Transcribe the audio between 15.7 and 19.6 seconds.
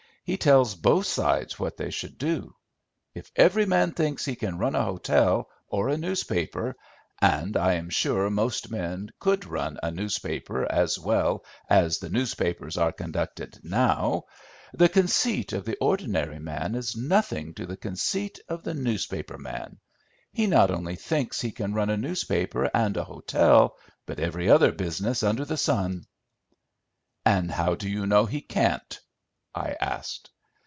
ordinary man is nothing to the conceit of the newspaper